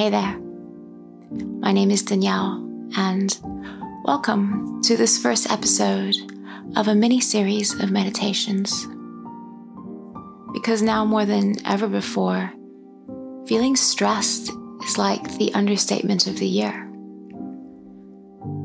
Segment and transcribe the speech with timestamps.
[0.00, 0.38] Hey there.
[1.60, 3.38] My name is Danielle, and
[4.06, 6.16] welcome to this first episode
[6.74, 8.86] of a mini series of meditations.
[10.54, 12.50] Because now more than ever before,
[13.46, 14.50] feeling stressed
[14.84, 16.90] is like the understatement of the year.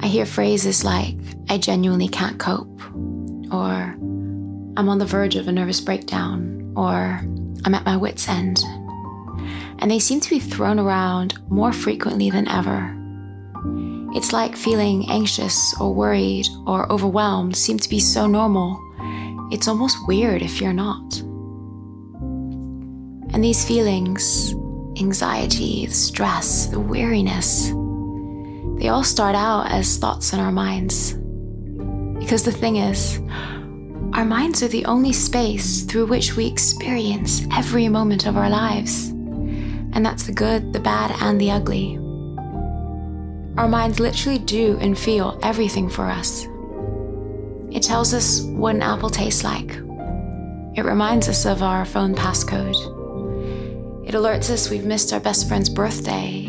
[0.00, 1.18] I hear phrases like,
[1.50, 2.80] I genuinely can't cope,
[3.52, 3.94] or
[4.78, 7.20] I'm on the verge of a nervous breakdown, or
[7.66, 8.62] I'm at my wits' end.
[9.80, 12.94] And they seem to be thrown around more frequently than ever.
[14.14, 18.82] It's like feeling anxious or worried or overwhelmed seem to be so normal.
[19.52, 21.20] It's almost weird if you're not.
[23.32, 24.54] And these feelings,
[24.98, 27.68] anxiety, the stress, the weariness,
[28.78, 31.14] they all start out as thoughts in our minds.
[32.18, 33.20] Because the thing is,
[34.14, 39.12] our minds are the only space through which we experience every moment of our lives.
[39.98, 41.96] And that's the good, the bad, and the ugly.
[43.56, 46.46] Our minds literally do and feel everything for us.
[47.72, 49.72] It tells us what an apple tastes like.
[50.76, 52.76] It reminds us of our phone passcode.
[54.06, 56.44] It alerts us we've missed our best friend's birthday.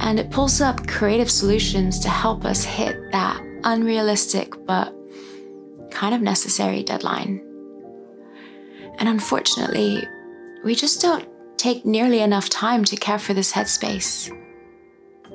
[0.00, 4.94] And it pulls up creative solutions to help us hit that unrealistic but
[5.90, 7.44] kind of necessary deadline.
[8.96, 10.02] And unfortunately,
[10.64, 11.29] we just don't
[11.60, 14.34] take nearly enough time to care for this headspace.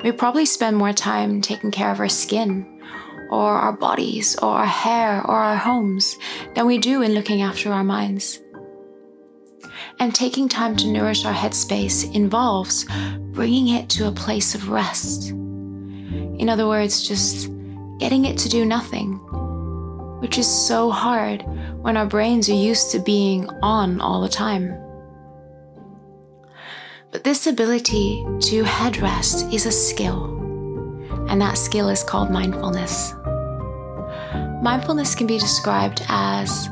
[0.04, 2.82] We probably spend more time taking care of our skin,
[3.30, 6.18] or our bodies, or our hair, or our homes
[6.56, 8.40] than we do in looking after our minds.
[10.00, 12.86] And taking time to nourish our headspace involves
[13.32, 15.30] bringing it to a place of rest.
[15.30, 17.52] In other words, just
[18.00, 19.22] getting it to do nothing
[20.20, 21.44] which is so hard
[21.84, 24.85] when our brains are used to being on all the time.
[27.16, 30.36] But this ability to headrest is a skill,
[31.30, 33.14] and that skill is called mindfulness.
[34.62, 36.68] Mindfulness can be described as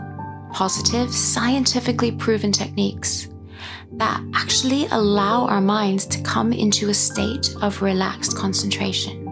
[0.51, 3.29] positive, scientifically proven techniques
[3.93, 9.25] that actually allow our minds to come into a state of relaxed concentration.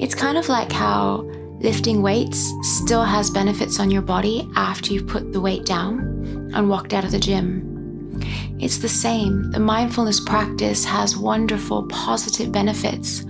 [0.00, 5.06] It's kind of like how Lifting weights still has benefits on your body after you've
[5.06, 7.73] put the weight down and walked out of the gym.
[8.58, 9.50] It's the same.
[9.50, 13.24] The mindfulness practice has wonderful positive benefits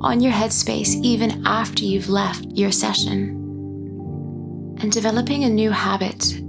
[0.00, 3.36] on your headspace even after you've left your session.
[4.80, 6.40] And developing a new habit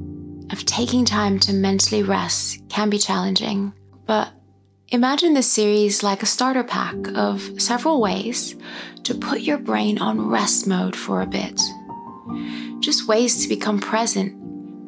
[0.51, 3.73] of taking time to mentally rest can be challenging,
[4.05, 4.31] but
[4.93, 8.57] Imagine this series like a starter pack of several ways
[9.03, 11.61] to put your brain on rest mode for a bit.
[12.81, 14.35] Just ways to become present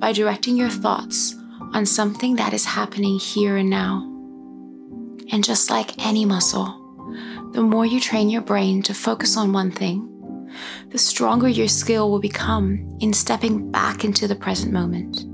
[0.01, 1.35] by directing your thoughts
[1.73, 4.03] on something that is happening here and now.
[5.31, 6.79] And just like any muscle,
[7.53, 10.09] the more you train your brain to focus on one thing,
[10.89, 15.25] the stronger your skill will become in stepping back into the present moment.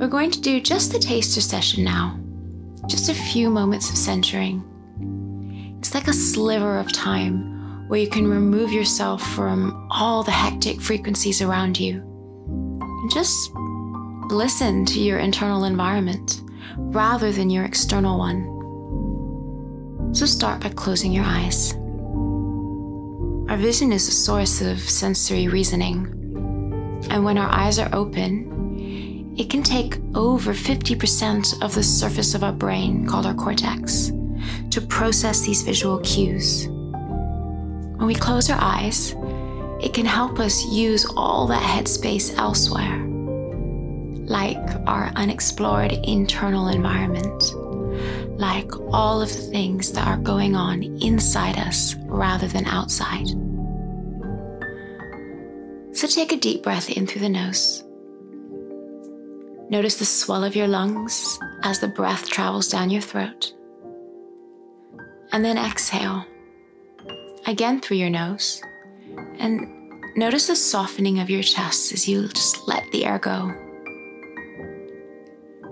[0.00, 2.20] We're going to do just a taster session now
[2.88, 4.64] just a few moments of centering.
[5.78, 10.80] It's like a sliver of time where you can remove yourself from all the hectic
[10.80, 12.00] frequencies around you
[12.80, 13.50] and just
[14.30, 16.42] listen to your internal environment
[16.76, 20.14] rather than your external one.
[20.14, 21.74] So start by closing your eyes.
[23.50, 26.06] Our vision is a source of sensory reasoning,
[27.10, 32.44] and when our eyes are open, it can take over 50% of the surface of
[32.44, 34.12] our brain, called our cortex,
[34.70, 36.68] to process these visual cues.
[36.68, 39.14] When we close our eyes,
[39.80, 43.07] it can help us use all that headspace elsewhere,
[44.28, 44.56] like
[44.86, 47.42] our unexplored internal environment,
[48.38, 53.26] like all of the things that are going on inside us rather than outside.
[55.96, 57.82] So take a deep breath in through the nose
[59.70, 63.52] Notice the swell of your lungs as the breath travels down your throat.
[65.30, 66.24] And then exhale,
[67.46, 68.62] again through your nose.
[69.38, 69.68] And
[70.16, 73.52] notice the softening of your chest as you just let the air go.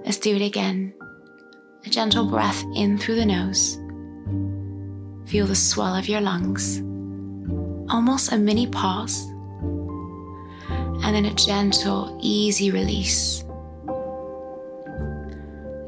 [0.06, 0.94] Let's do it again.
[1.85, 3.76] A gentle breath in through the nose.
[5.29, 6.79] Feel the swell of your lungs.
[7.91, 9.26] Almost a mini pause.
[11.03, 13.44] And then a gentle, easy release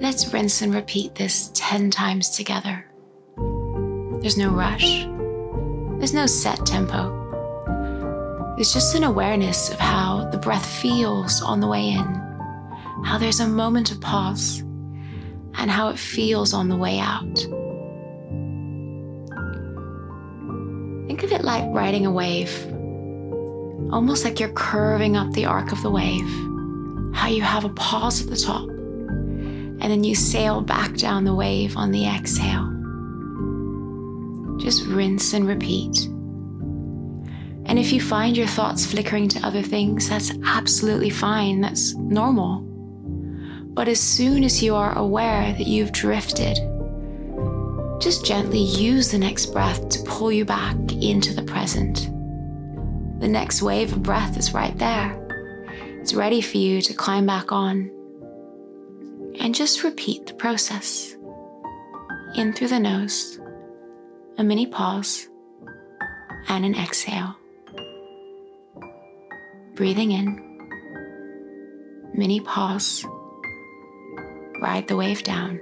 [0.00, 2.86] Let's rinse and repeat this 10 times together.
[4.20, 5.04] There's no rush,
[5.98, 7.16] there's no set tempo.
[8.58, 12.17] It's just an awareness of how the breath feels on the way in,
[13.04, 14.60] how there's a moment of pause,
[15.54, 17.36] and how it feels on the way out.
[21.06, 22.52] Think of it like riding a wave,
[23.92, 26.28] almost like you're curving up the arc of the wave,
[27.14, 31.34] how you have a pause at the top, and then you sail back down the
[31.34, 32.74] wave on the exhale.
[34.58, 36.08] Just rinse and repeat.
[37.66, 42.64] And if you find your thoughts flickering to other things, that's absolutely fine, that's normal.
[43.78, 46.58] But as soon as you are aware that you've drifted,
[48.00, 52.10] just gently use the next breath to pull you back into the present.
[53.20, 55.16] The next wave of breath is right there.
[56.00, 57.88] It's ready for you to climb back on.
[59.38, 61.14] And just repeat the process.
[62.34, 63.38] In through the nose,
[64.38, 65.28] a mini pause,
[66.48, 67.36] and an exhale.
[69.76, 70.68] Breathing in,
[72.12, 73.06] mini pause,
[74.58, 75.60] ride the wave down.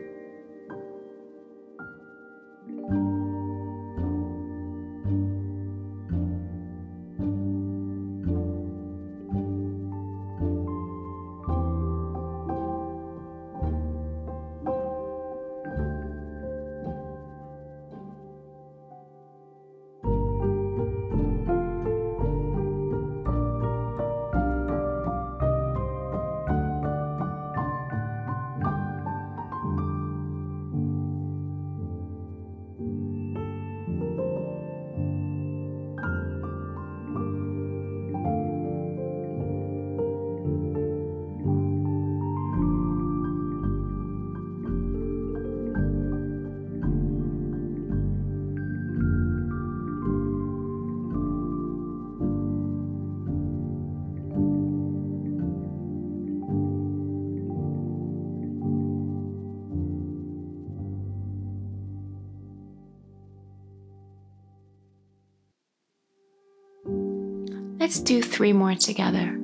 [67.86, 69.36] Let's do three more together.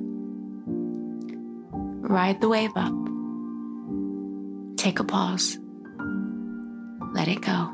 [2.01, 2.91] Ride the wave up.
[4.75, 5.57] Take a pause.
[7.13, 7.71] Let it go.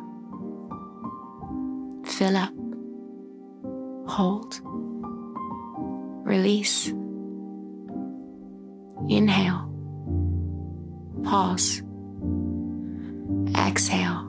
[2.05, 2.53] Fill up.
[4.11, 4.61] Hold.
[6.23, 6.93] Release.
[9.09, 9.73] Inhale.
[11.23, 11.81] Pause.
[13.57, 14.19] Exhale.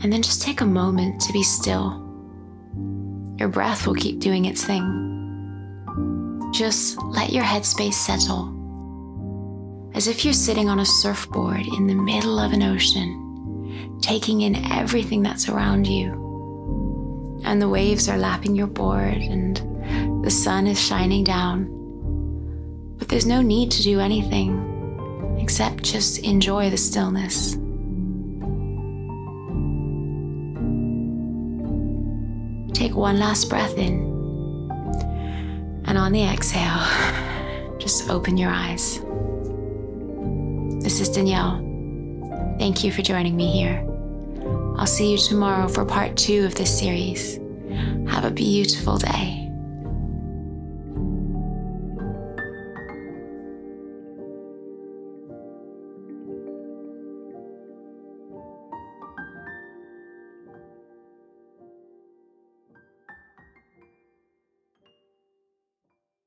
[0.00, 2.03] And then just take a moment to be still
[3.38, 6.50] your breath will keep doing its thing.
[6.52, 8.50] Just let your headspace settle,
[9.94, 14.70] as if you're sitting on a surfboard in the middle of an ocean, taking in
[14.72, 16.22] everything that's around you.
[17.44, 21.68] And the waves are lapping your board, and the sun is shining down.
[22.98, 24.70] But there's no need to do anything
[25.40, 27.56] except just enjoy the stillness.
[32.84, 33.94] Take one last breath in.
[35.86, 36.84] And on the exhale,
[37.78, 39.00] just open your eyes.
[40.84, 41.56] This is Danielle.
[42.58, 43.82] Thank you for joining me here.
[44.76, 47.40] I'll see you tomorrow for part two of this series.
[48.06, 49.43] Have a beautiful day.